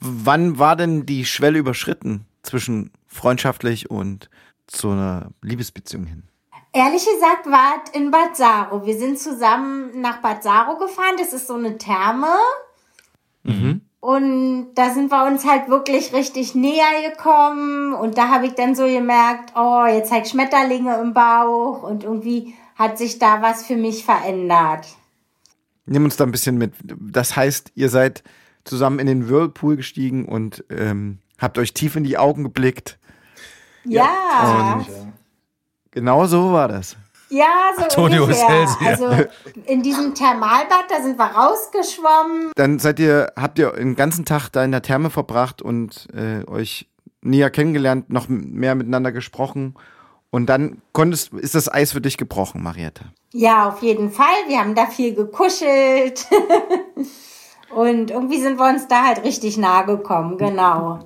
[0.00, 4.30] Wann war denn die Schwelle überschritten zwischen freundschaftlich und
[4.66, 6.22] zu einer Liebesbeziehung hin?
[6.72, 8.86] Ehrlich gesagt war es in Bad Saro.
[8.86, 11.16] Wir sind zusammen nach Bad Saro gefahren.
[11.18, 12.34] Das ist so eine Therme.
[13.42, 13.80] Mhm.
[13.98, 17.92] Und da sind wir uns halt wirklich richtig näher gekommen.
[17.92, 21.82] Und da habe ich dann so gemerkt, oh, jetzt halt Schmetterlinge im Bauch.
[21.82, 24.86] Und irgendwie hat sich da was für mich verändert.
[25.86, 26.72] Nimm uns da ein bisschen mit.
[26.82, 28.22] Das heißt, ihr seid
[28.64, 32.98] zusammen in den Whirlpool gestiegen und ähm, habt euch tief in die Augen geblickt.
[33.84, 34.74] Ja.
[34.74, 34.86] Und
[35.90, 36.96] genau so war das.
[37.30, 38.68] Ja, so Antonio ungefähr.
[38.84, 39.08] Also
[39.66, 42.50] in diesem Thermalbad, da sind wir rausgeschwommen.
[42.56, 46.44] Dann seid ihr, habt ihr den ganzen Tag da in der Therme verbracht und äh,
[46.50, 46.88] euch
[47.22, 49.74] näher kennengelernt, noch mehr miteinander gesprochen.
[50.30, 53.04] Und dann konntest, ist das Eis für dich gebrochen, Mariette.
[53.32, 54.26] Ja, auf jeden Fall.
[54.48, 56.26] Wir haben da viel gekuschelt.
[57.74, 60.98] Und irgendwie sind wir uns da halt richtig nahe gekommen, genau.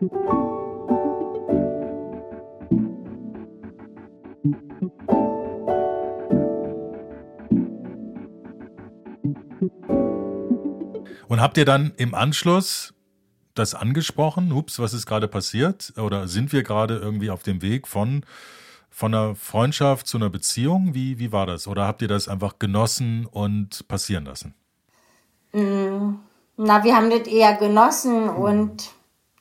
[0.00, 0.33] Und
[11.44, 12.94] habt ihr dann im Anschluss
[13.52, 14.50] das angesprochen?
[14.50, 15.92] Ups, was ist gerade passiert?
[15.98, 18.24] Oder sind wir gerade irgendwie auf dem Weg von,
[18.88, 20.94] von einer Freundschaft zu einer Beziehung?
[20.94, 21.68] Wie, wie war das?
[21.68, 24.54] Oder habt ihr das einfach genossen und passieren lassen?
[25.52, 28.90] Na, wir haben das eher genossen und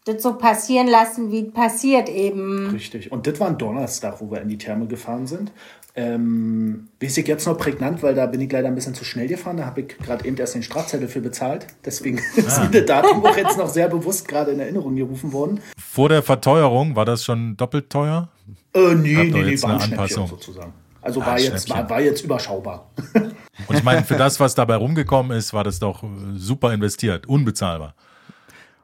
[0.04, 2.72] das so passieren lassen, wie es passiert eben.
[2.72, 3.14] Richtig.
[3.14, 5.54] Und das war ein Donnerstag, wo wir in die Therme gefahren sind.
[5.96, 9.28] Ähm, weiß ich jetzt noch prägnant, weil da bin ich leider ein bisschen zu schnell
[9.28, 9.58] gefahren.
[9.58, 11.68] Da habe ich gerade eben erst den Strafzettel für bezahlt.
[11.86, 15.60] Deswegen ist mir das Datum auch jetzt noch sehr bewusst gerade in Erinnerung gerufen worden.
[15.78, 18.30] Vor der Verteuerung war das schon doppelt teuer?
[18.74, 20.28] Äh, nee, nee, nee, jetzt war ein eine Schnäppchen Anpassung?
[20.28, 20.74] sozusagen.
[21.04, 22.90] Also Ah, war, jetzt, war, war jetzt überschaubar.
[23.68, 27.28] Und ich meine, für das, was dabei rumgekommen ist, war das doch äh, super investiert,
[27.28, 27.94] unbezahlbar.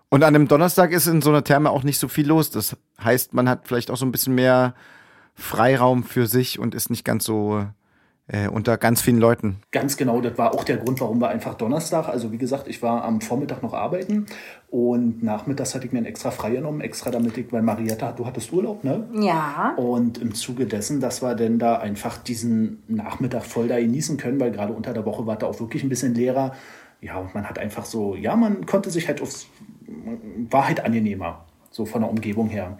[0.10, 2.52] Und an dem Donnerstag ist in so einer Therme auch nicht so viel los.
[2.52, 4.76] Das heißt, man hat vielleicht auch so ein bisschen mehr
[5.39, 7.65] Freiraum für sich und ist nicht ganz so
[8.32, 9.58] äh, unter ganz vielen Leuten.
[9.71, 12.82] Ganz genau, das war auch der Grund, warum wir einfach Donnerstag, also wie gesagt, ich
[12.84, 14.28] war am Vormittag noch arbeiten
[14.69, 18.28] und nachmittags hatte ich mir einen extra frei genommen, extra damit ich, weil Marietta, du
[18.28, 19.08] hattest Urlaub, ne?
[19.19, 19.73] Ja.
[19.78, 24.39] Und im Zuge dessen, dass wir denn da einfach diesen Nachmittag voll da genießen können,
[24.39, 26.54] weil gerade unter der Woche war da auch wirklich ein bisschen leerer.
[27.02, 29.47] Ja, und man hat einfach so, ja, man konnte sich halt aufs,
[30.52, 32.78] war halt angenehmer, so von der Umgebung her.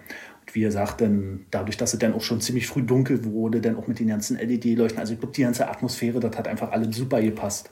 [0.53, 3.88] Wie gesagt, dann dadurch, dass es dann auch schon ziemlich früh dunkel wurde, dann auch
[3.88, 7.21] mit den ganzen LED-Leuchten, also ich glaube, die ganze Atmosphäre, das hat einfach alles super
[7.21, 7.69] gepasst.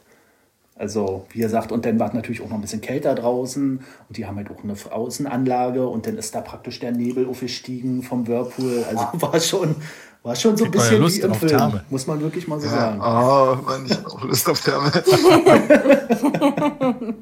[0.79, 4.17] Also, wie gesagt, und dann war es natürlich auch noch ein bisschen kälter draußen und
[4.17, 8.27] die haben halt auch eine Außenanlage und dann ist da praktisch der Nebel aufgestiegen vom
[8.27, 8.85] Whirlpool.
[8.87, 9.75] Also war schon,
[10.21, 11.83] war schon so ein ja bisschen Lust wie im auf Film, Therme.
[11.89, 12.99] muss man wirklich mal so sagen.
[12.99, 14.91] Oh, Mann, ich habe auch Lust auf Therme.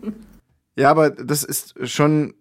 [0.76, 2.34] ja, aber das ist schon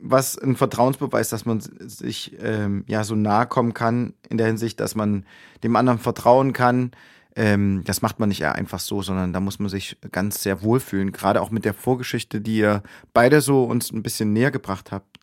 [0.00, 4.80] was ein Vertrauensbeweis, dass man sich ähm, ja so nahe kommen kann in der Hinsicht,
[4.80, 5.24] dass man
[5.62, 6.92] dem anderen vertrauen kann.
[7.36, 11.12] Ähm, das macht man nicht einfach so, sondern da muss man sich ganz sehr wohlfühlen.
[11.12, 12.82] Gerade auch mit der Vorgeschichte, die ihr
[13.12, 15.18] beide so uns ein bisschen näher gebracht habt.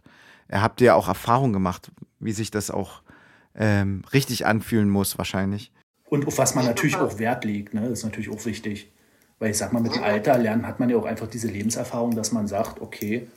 [0.50, 3.02] Ihr habt ja auch Erfahrung gemacht, wie sich das auch
[3.56, 5.72] ähm, richtig anfühlen muss, wahrscheinlich.
[6.10, 8.92] Und auf was man natürlich auch Wert legt, ne, ist natürlich auch wichtig.
[9.40, 12.16] Weil ich sag mal, mit dem Alter lernen hat man ja auch einfach diese Lebenserfahrung,
[12.16, 13.28] dass man sagt, okay,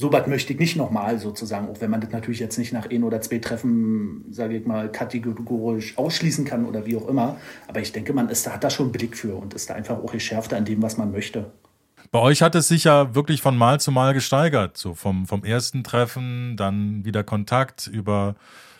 [0.00, 2.88] so was möchte ich nicht nochmal sozusagen, auch wenn man das natürlich jetzt nicht nach
[2.88, 7.36] ein oder zwei Treffen, sage ich mal, kategorisch ausschließen kann oder wie auch immer.
[7.68, 9.74] Aber ich denke, man ist, da hat da schon einen Blick für und ist da
[9.74, 11.52] einfach auch geschärfter an dem, was man möchte.
[12.10, 14.78] Bei euch hat es sich ja wirklich von Mal zu Mal gesteigert.
[14.78, 18.36] So vom, vom ersten Treffen, dann wieder Kontakt über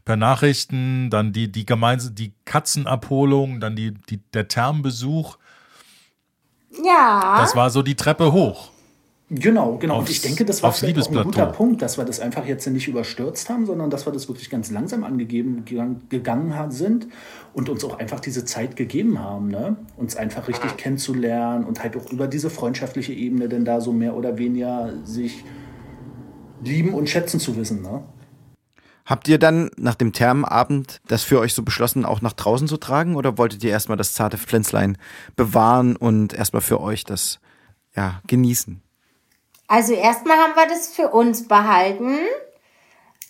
[0.06, 5.37] per Nachrichten, dann die, die gemeinsam, die Katzenabholung, dann die, die, der Termbesuch.
[6.83, 7.37] Ja.
[7.37, 8.70] Das war so die Treppe hoch.
[9.33, 9.99] Genau, genau.
[9.99, 12.47] und Aufs- ich denke, das war vielleicht auch ein guter Punkt, dass wir das einfach
[12.47, 17.07] jetzt nicht überstürzt haben, sondern dass wir das wirklich ganz langsam angegeben gegangen, sind
[17.55, 19.77] und uns auch einfach diese Zeit gegeben haben, ne?
[19.97, 24.16] uns einfach richtig kennenzulernen und halt auch über diese freundschaftliche Ebene denn da so mehr
[24.16, 25.45] oder weniger sich
[26.64, 27.83] lieben und schätzen zu wissen.
[27.83, 28.03] Ne?
[29.07, 32.79] Habt ihr dann nach dem Thermenabend das für euch so beschlossen, auch nach draußen zu
[32.79, 33.14] tragen?
[33.14, 34.99] Oder wolltet ihr erstmal das zarte Pflänzlein
[35.37, 37.38] bewahren und erstmal für euch das
[37.95, 38.83] ja, genießen?
[39.70, 42.18] Also erstmal haben wir das für uns behalten.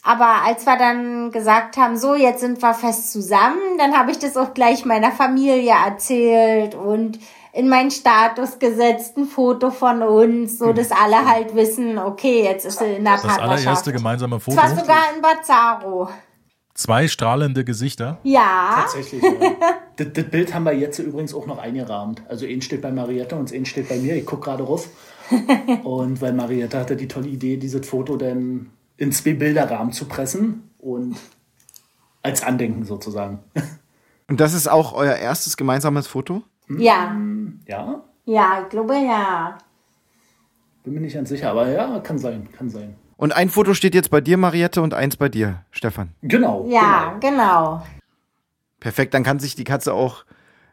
[0.03, 4.19] Aber als wir dann gesagt haben, so, jetzt sind wir fest zusammen, dann habe ich
[4.19, 7.19] das auch gleich meiner Familie erzählt und
[7.53, 12.65] in meinen Status gesetzt, ein Foto von uns, so dass alle halt wissen, okay, jetzt
[12.65, 13.43] ist sie in der Das Partnerschaft.
[13.67, 14.57] allererste gemeinsame Foto.
[14.57, 16.09] war sogar in Bazzaro.
[16.73, 18.17] Zwei strahlende Gesichter.
[18.23, 18.77] Ja.
[18.81, 19.23] Tatsächlich.
[19.23, 19.31] Ja.
[19.97, 22.23] das, das Bild haben wir jetzt übrigens auch noch eingerahmt.
[22.31, 24.17] Also ein steht bei Marietta und ein steht bei mir.
[24.17, 24.89] Ich gucke gerade rauf.
[25.85, 30.71] Und weil Marietta hatte die tolle Idee, dieses Foto dann in zwei Bilderrahmen zu pressen
[30.79, 31.17] und
[32.23, 33.41] als Andenken sozusagen.
[34.29, 36.43] Und das ist auch euer erstes gemeinsames Foto?
[36.69, 37.17] Ja.
[37.67, 39.59] ja, Ja, ich glaube ja.
[40.85, 42.95] bin mir nicht ganz sicher, aber ja, kann sein, kann sein.
[43.17, 46.11] Und ein Foto steht jetzt bei dir, Mariette, und eins bei dir, Stefan.
[46.23, 46.67] Genau.
[46.69, 47.83] Ja, genau.
[48.79, 50.25] Perfekt, dann kann sich die Katze auch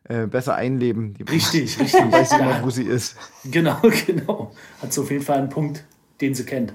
[0.07, 1.13] äh, besser einleben.
[1.15, 2.11] Die Richtig, richtig.
[2.11, 3.15] weiß immer, wo sie ist.
[3.45, 4.51] genau, genau.
[4.81, 5.83] Hat so auf jeden Fall einen Punkt,
[6.21, 6.73] den sie kennt.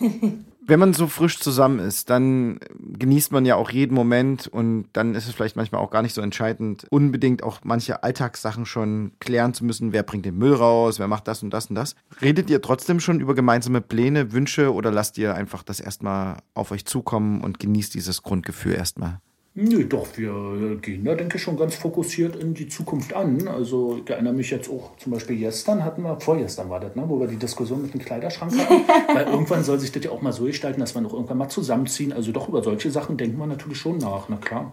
[0.66, 5.14] wenn man so frisch zusammen ist, dann genießt man ja auch jeden Moment und dann
[5.14, 9.54] ist es vielleicht manchmal auch gar nicht so entscheidend, unbedingt auch manche Alltagssachen schon klären
[9.54, 9.92] zu müssen.
[9.92, 10.98] Wer bringt den Müll raus?
[10.98, 11.94] Wer macht das und das und das?
[12.22, 16.70] Redet ihr trotzdem schon über gemeinsame Pläne, Wünsche oder lasst ihr einfach das erstmal auf
[16.70, 19.20] euch zukommen und genießt dieses Grundgefühl erstmal?
[19.56, 23.46] Nö, doch, wir gehen da, denke ich, schon ganz fokussiert in die Zukunft an.
[23.46, 27.04] Also ich erinnere mich jetzt auch, zum Beispiel gestern hatten wir, vorgestern war das, ne,
[27.06, 28.82] wo wir die Diskussion mit dem Kleiderschrank hatten,
[29.14, 31.48] weil irgendwann soll sich das ja auch mal so gestalten, dass wir noch irgendwann mal
[31.48, 32.12] zusammenziehen.
[32.12, 34.72] Also doch über solche Sachen denken wir natürlich schon nach, na klar.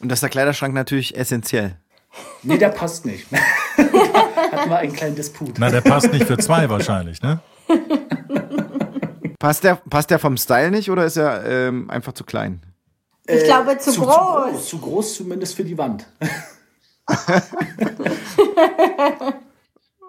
[0.00, 1.76] Und das ist der Kleiderschrank natürlich essentiell.
[2.42, 3.24] Nee, der passt nicht.
[3.76, 5.54] hatten wir einen kleinen Disput.
[5.58, 7.38] Na, der passt nicht für zwei wahrscheinlich, ne?
[9.38, 12.60] Passt der, passt der vom Style nicht oder ist er ähm, einfach zu klein?
[13.28, 14.14] Ich glaube, zu, zu, groß.
[14.14, 14.68] Zu groß.
[14.68, 16.06] Zu groß zumindest für die Wand.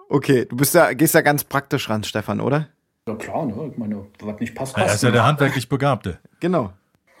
[0.08, 2.68] okay, du bist da, gehst da ganz praktisch ran, Stefan, oder?
[3.06, 3.70] Ja klar, ne?
[3.72, 4.96] Ich meine, was nicht passt, Er passt.
[4.96, 6.18] ist ja der handwerklich Begabte.
[6.40, 6.72] Genau.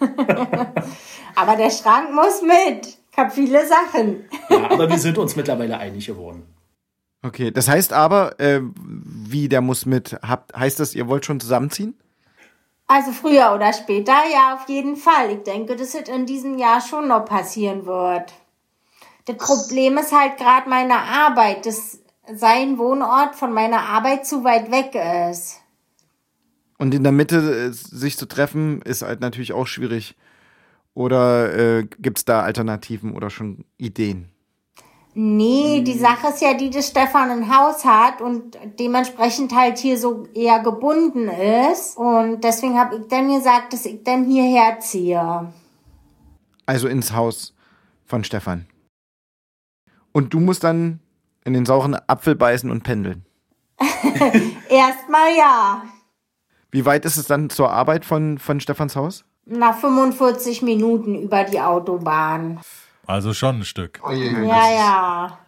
[1.36, 2.86] Aber der Schrank muss mit.
[3.12, 4.24] Ich habe viele Sachen.
[4.48, 6.44] ja, aber wir sind uns mittlerweile einig geworden.
[7.22, 11.38] Okay, das heißt aber, äh, wie der muss mit, habt, heißt das, ihr wollt schon
[11.38, 11.98] zusammenziehen?
[12.92, 15.30] Also früher oder später, ja, auf jeden Fall.
[15.30, 18.32] Ich denke, dass es in diesem Jahr schon noch passieren wird.
[19.26, 22.00] Das Problem ist halt gerade meine Arbeit, dass
[22.34, 24.96] sein Wohnort von meiner Arbeit zu weit weg
[25.30, 25.60] ist.
[26.78, 30.16] Und in der Mitte äh, sich zu treffen, ist halt natürlich auch schwierig.
[30.92, 34.30] Oder äh, gibt es da Alternativen oder schon Ideen?
[35.14, 39.98] Nee, die Sache ist ja die, dass Stefan ein Haus hat und dementsprechend halt hier
[39.98, 41.96] so eher gebunden ist.
[41.96, 45.52] Und deswegen habe ich dann gesagt, dass ich dann hierher ziehe.
[46.64, 47.54] Also ins Haus
[48.06, 48.66] von Stefan.
[50.12, 51.00] Und du musst dann
[51.44, 53.24] in den sauren Apfel beißen und pendeln.
[54.68, 55.82] Erstmal ja.
[56.70, 59.24] Wie weit ist es dann zur Arbeit von, von Stefans Haus?
[59.46, 62.60] Nach 45 Minuten über die Autobahn.
[63.10, 64.00] Also schon ein Stück.
[64.08, 65.38] Ja, ja.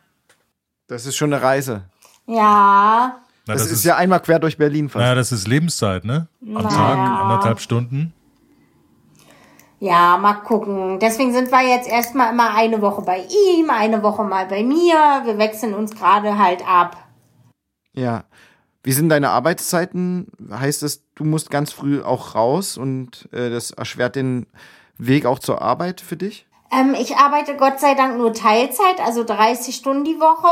[0.88, 1.84] Das ist schon eine Reise.
[2.26, 3.16] Ja.
[3.46, 5.00] Na, Das, ist, ja einmal quer durch Berlin fast.
[5.00, 6.28] naja, das ist Lebenszeit, ne?
[6.54, 8.12] Am Tag, anderthalb Stunden.
[9.78, 10.98] Ja, mal gucken.
[11.00, 15.22] Deswegen sind wir jetzt erstmal immer eine Woche bei ihm, eine Woche mal bei mir.
[15.24, 16.96] Wir wechseln uns gerade halt ab.
[17.92, 18.24] Ja.
[18.84, 20.26] Wie sind deine Arbeitszeiten?
[20.50, 24.46] Heißt das, du musst ganz früh auch raus und äh, das erschwert den
[24.98, 26.46] Weg auch zur Arbeit für dich?
[26.72, 30.48] Ähm, ich arbeite Gott sei Dank nur Teilzeit, also 30 Stunden die Woche.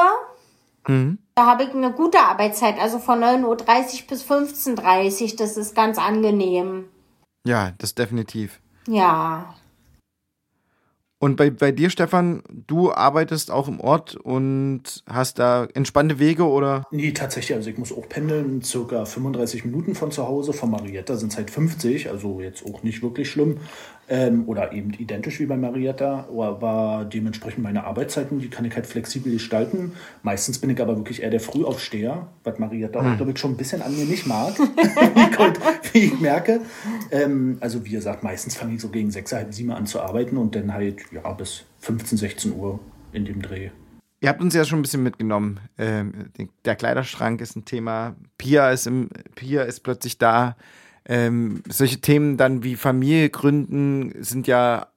[1.35, 5.37] Da habe ich eine gute Arbeitszeit, also von 9.30 Uhr bis 15.30 Uhr.
[5.37, 6.87] Das ist ganz angenehm.
[7.47, 8.61] Ja, das definitiv.
[8.89, 9.55] Ja.
[11.23, 16.45] Und bei, bei dir, Stefan, du arbeitest auch im Ort und hast da entspannte Wege
[16.45, 16.87] oder?
[16.91, 20.55] Nee, tatsächlich, also ich muss auch pendeln, circa 35 Minuten von zu Hause.
[20.55, 23.59] Von Marietta sind es halt 50, also jetzt auch nicht wirklich schlimm.
[24.13, 28.75] Ähm, oder eben identisch wie bei Marietta, aber war dementsprechend meine Arbeitszeiten, die kann ich
[28.75, 29.93] halt flexibel gestalten.
[30.25, 33.57] Meistens bin ich aber wirklich eher der Frühaufsteher, was Marietta auch, glaube ich, schon ein
[33.57, 35.61] bisschen an mir nicht mag, wie, ich, heute-
[35.93, 36.61] wie ich merke.
[37.13, 40.37] Ähm, also wie gesagt, meistens fange ich so gegen 6, halb 7 an zu arbeiten
[40.39, 42.81] und dann halt ja, bis 15, 16 Uhr
[43.13, 43.71] in dem Dreh.
[44.23, 45.61] Ihr habt uns ja schon ein bisschen mitgenommen.
[45.79, 46.31] Ähm,
[46.65, 48.17] der Kleiderschrank ist ein Thema.
[48.39, 50.57] Pia ist, im, Pia ist plötzlich da.
[51.07, 54.89] Ähm, solche Themen dann wie Familie gründen sind ja,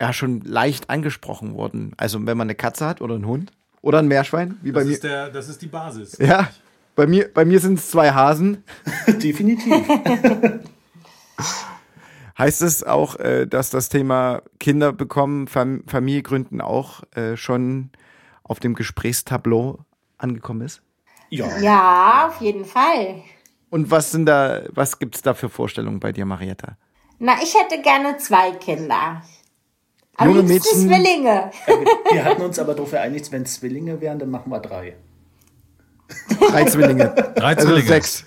[0.00, 1.92] ja schon leicht angesprochen worden.
[1.96, 4.88] Also wenn man eine Katze hat oder einen Hund oder ein Meerschwein, wie bei Das
[4.88, 4.94] mir.
[4.94, 6.18] ist, der, das ist die Basis.
[6.18, 6.50] Ja,
[6.94, 8.62] bei mir, bei mir sind es zwei Hasen.
[9.06, 9.74] Definitiv.
[12.38, 17.90] Heißt es auch, äh, dass das Thema Kinder bekommen, Fam Familie gründen auch äh, schon
[18.42, 19.78] auf dem Gesprächstableau
[20.18, 20.82] angekommen ist?
[21.28, 21.58] Ja.
[21.58, 23.22] Ja, auf jeden Fall.
[23.72, 26.76] Und was sind da, was gibt's da für Vorstellungen bei dir, Marietta?
[27.18, 29.22] Na, ich hätte gerne zwei Kinder.
[30.16, 30.88] Am Junge Mädchen.
[30.88, 31.50] Zwillinge.
[32.12, 34.94] Wir hatten uns aber darauf geeinigt, wenn es Zwillinge wären, dann machen wir drei.
[36.50, 37.14] Drei Zwillinge.
[37.34, 37.86] Drei Also Zwillinge.
[37.88, 38.26] sechs.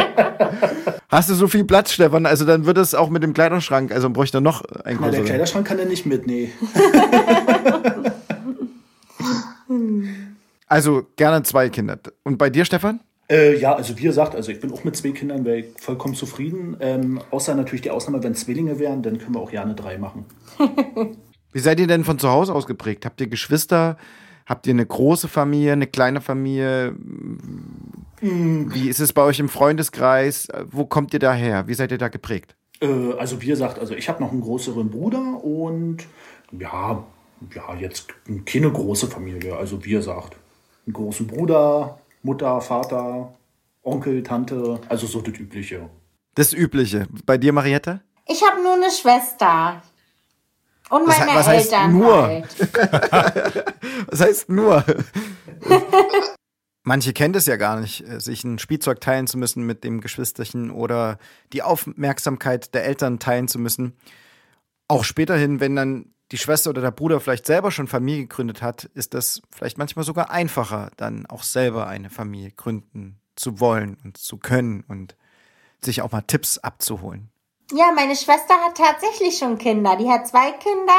[1.10, 2.24] Hast du so viel Platz, Stefan?
[2.24, 5.24] Also dann wird es auch mit dem Kleiderschrank, also bräuchte noch ein Na, der.
[5.24, 6.50] Kleiderschrank kann er nicht mit, nee.
[10.66, 11.98] Also gerne zwei Kinder.
[12.22, 13.00] Und bei dir, Stefan?
[13.30, 15.46] Äh, ja, also wie gesagt, also ich bin auch mit zwei Kindern
[15.78, 16.76] vollkommen zufrieden.
[16.80, 20.26] Ähm, außer natürlich die Ausnahme, wenn Zwillinge wären, dann können wir auch gerne drei machen.
[21.52, 23.04] Wie seid ihr denn von zu Hause aus geprägt?
[23.04, 23.98] Habt ihr Geschwister?
[24.46, 26.94] Habt ihr eine große Familie, eine kleine Familie?
[28.20, 30.48] Wie ist es bei euch im Freundeskreis?
[30.70, 31.68] Wo kommt ihr daher?
[31.68, 32.56] Wie seid ihr da geprägt?
[32.80, 35.98] Äh, also wie gesagt, also ich habe noch einen größeren Bruder und
[36.52, 37.04] ja,
[37.54, 38.08] ja, jetzt
[38.44, 39.56] keine große Familie.
[39.56, 40.36] Also wie gesagt,
[40.86, 43.34] einen großen Bruder, Mutter, Vater,
[43.82, 45.88] Onkel, Tante, also so das Übliche.
[46.34, 47.06] Das Übliche.
[47.26, 48.00] Bei dir, Marietta?
[48.26, 49.82] Ich habe nur eine Schwester.
[50.88, 52.22] Und Was meine was heißt Eltern nur?
[52.22, 52.56] halt.
[54.10, 54.84] Was heißt nur?
[56.84, 60.00] Manche kennen das ja gar nicht, äh, sich ein Spielzeug teilen zu müssen mit dem
[60.00, 61.18] Geschwisterchen oder
[61.52, 63.96] die Aufmerksamkeit der Eltern teilen zu müssen.
[64.88, 68.84] Auch späterhin, wenn dann die Schwester oder der Bruder vielleicht selber schon Familie gegründet hat,
[68.94, 74.16] ist das vielleicht manchmal sogar einfacher, dann auch selber eine Familie gründen zu wollen und
[74.16, 75.16] zu können und
[75.84, 77.28] sich auch mal Tipps abzuholen.
[77.72, 79.96] Ja, meine Schwester hat tatsächlich schon Kinder.
[79.96, 80.92] Die hat zwei Kinder.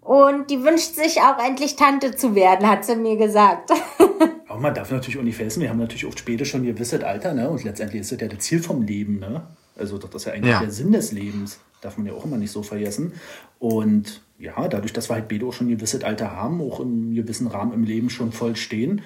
[0.00, 3.70] Und die wünscht sich auch endlich Tante zu werden, hat sie mir gesagt.
[4.48, 7.34] Aber man darf natürlich auch nicht vergessen, wir haben natürlich oft später schon gewisses Alter,
[7.34, 7.50] ne?
[7.50, 9.46] Und letztendlich ist das ja das Ziel vom Leben, ne?
[9.76, 10.60] Also das ist ja eigentlich Ja.
[10.60, 11.60] der Sinn des Lebens.
[11.80, 13.12] Darf man ja auch immer nicht so vergessen.
[13.58, 17.14] Und ja, dadurch, dass wir halt beide auch schon ein gewisses Alter haben, auch im
[17.14, 19.02] gewissen Rahmen im Leben schon voll stehen,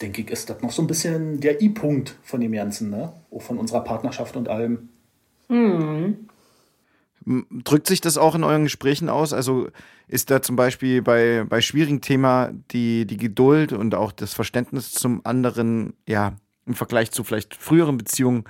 [0.00, 3.12] denke ich, ist das noch so ein bisschen der I-Punkt von dem Ganzen, ne?
[3.30, 4.88] Auch von unserer Partnerschaft und allem.
[7.64, 9.32] Drückt sich das auch in euren Gesprächen aus?
[9.32, 9.68] Also
[10.08, 14.92] ist da zum Beispiel bei, bei schwierigen Thema die, die Geduld und auch das Verständnis
[14.92, 16.36] zum anderen, ja,
[16.66, 18.44] im Vergleich zu vielleicht früheren Beziehungen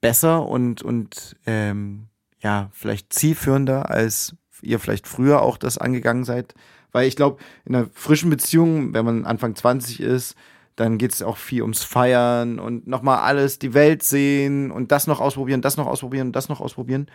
[0.00, 2.08] besser und, und ähm,
[2.44, 6.54] ja, vielleicht zielführender, als ihr vielleicht früher auch das angegangen seid?
[6.92, 10.36] Weil ich glaube, in einer frischen Beziehung, wenn man Anfang 20 ist,
[10.76, 15.06] dann geht es auch viel ums Feiern und nochmal alles, die Welt sehen und das
[15.06, 17.06] noch ausprobieren, das noch ausprobieren, das noch ausprobieren.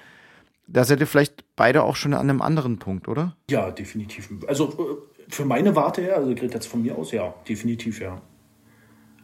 [0.67, 3.35] Da seid ihr vielleicht beide auch schon an einem anderen Punkt, oder?
[3.49, 4.29] Ja, definitiv.
[4.47, 8.21] Also äh, für meine Warte her, also rede jetzt von mir aus, ja, definitiv, ja.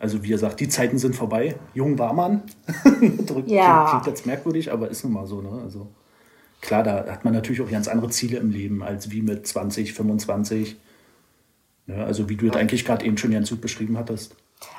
[0.05, 1.55] Also wie gesagt, die Zeiten sind vorbei.
[1.73, 2.43] Jung war man.
[3.25, 3.85] Drückt, Ja.
[3.87, 5.41] klingt, klingt jetzt merkwürdig, aber ist nun mal so.
[5.41, 5.63] Ne?
[5.63, 5.87] Also
[6.61, 9.93] klar, da hat man natürlich auch ganz andere Ziele im Leben als wie mit 20,
[9.93, 10.77] 25.
[11.87, 12.05] Ne?
[12.05, 14.35] Also wie du das eigentlich gerade eben schon ganz gut beschrieben hattest.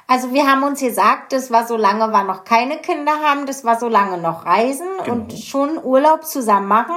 [0.07, 3.65] Also wir haben uns gesagt, das war so lange wir noch keine Kinder haben, das
[3.65, 6.95] war so lange noch reisen und schon Urlaub zusammen machen.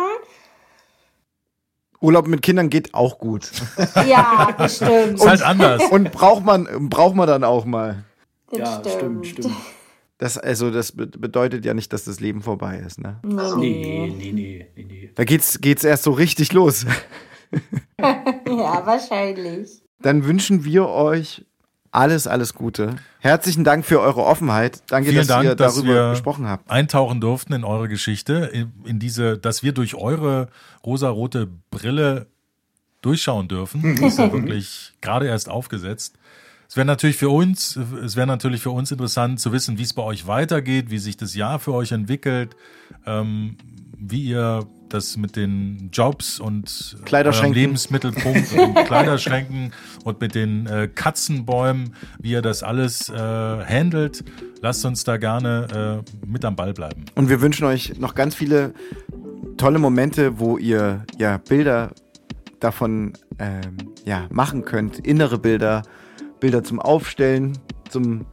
[2.00, 3.50] Urlaub mit Kindern geht auch gut.
[4.08, 5.16] Ja, bestimmt.
[5.16, 5.82] Ist halt anders.
[5.90, 8.04] Und braucht man, braucht man dann auch mal.
[8.52, 9.56] Das ja, stimmt, stimmt.
[10.18, 13.20] Das, also, das be- bedeutet ja nicht, dass das Leben vorbei ist, ne?
[13.24, 15.12] Nee, Nee, nee, nee, nee.
[15.16, 16.86] Da geht's, geht's erst so richtig los.
[18.00, 19.82] Ja, wahrscheinlich.
[20.02, 21.46] Dann wünschen wir euch
[21.92, 22.96] alles, alles Gute.
[23.20, 24.84] Herzlichen Dank für eure Offenheit.
[24.88, 26.70] Danke, Vielen dass Dank, ihr dass darüber wir gesprochen habt.
[26.70, 30.50] eintauchen durften in eure Geschichte, in, in diese, dass wir durch eure
[30.86, 32.28] rosarote Brille
[33.02, 33.96] durchschauen dürfen.
[34.00, 36.16] Das ist ja wirklich gerade erst aufgesetzt.
[36.70, 39.94] Es wäre natürlich für uns, es wäre natürlich für uns interessant zu wissen, wie es
[39.94, 42.56] bei euch weitergeht, wie sich das Jahr für euch entwickelt,
[43.08, 43.58] ähm,
[43.98, 47.54] wie ihr das mit den Jobs und Kleiderschränken.
[47.54, 54.24] eurem Lebensmittelpunkt und Kleiderschränken und mit den äh, Katzenbäumen, wie ihr das alles äh, handelt.
[54.62, 57.06] Lasst uns da gerne äh, mit am Ball bleiben.
[57.16, 58.76] Und wir wünschen euch noch ganz viele
[59.58, 61.90] tolle Momente, wo ihr ja Bilder
[62.60, 65.00] davon ähm, ja, machen könnt.
[65.00, 65.82] Innere Bilder,
[66.40, 67.58] Bilder zum Aufstellen,
[67.90, 68.26] zum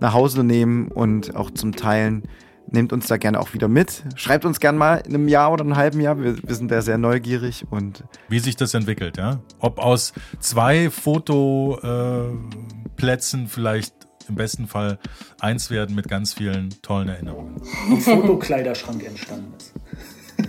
[0.00, 2.22] nach Hause nehmen und auch zum Teilen.
[2.68, 4.02] Nehmt uns da gerne auch wieder mit.
[4.16, 6.20] Schreibt uns gerne mal in einem Jahr oder einem halben Jahr.
[6.20, 9.38] Wir, wir sind da sehr neugierig und Wie sich das entwickelt, ja?
[9.60, 13.94] Ob aus zwei Fotoplätzen äh, vielleicht
[14.28, 14.98] im besten Fall
[15.40, 17.62] eins werden mit ganz vielen tollen Erinnerungen.
[17.88, 19.72] Ein Fotokleiderschrank entstanden ist.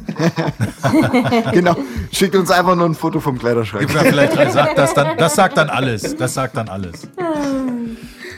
[1.51, 1.75] genau.
[2.11, 3.89] Schickt uns einfach nur ein Foto vom Kleiderschrank.
[3.89, 6.15] Vielleicht sagt das dann, das sagt dann alles.
[6.15, 7.07] Das sagt dann alles.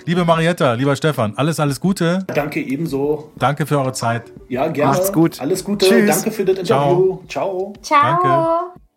[0.05, 2.25] Liebe Marietta, lieber Stefan, alles, alles Gute.
[2.34, 3.32] Danke ebenso.
[3.38, 4.23] Danke für eure Zeit.
[4.47, 4.93] Ja, gerne.
[4.93, 5.39] Macht's gut.
[5.39, 5.86] Alles Gute.
[5.86, 6.15] Tschüss.
[6.15, 7.19] Danke für das Interview.
[7.27, 7.73] Ciao.
[7.84, 8.21] Ciao.
[8.23, 8.88] Danke.